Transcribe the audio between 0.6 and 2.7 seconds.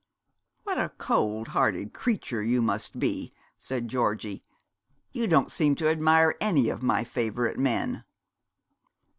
'What a cold hearted creature you